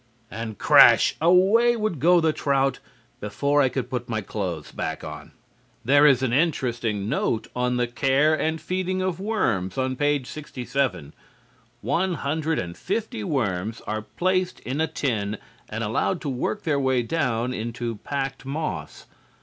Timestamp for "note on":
7.07-7.77